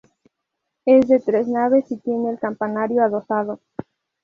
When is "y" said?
1.91-1.97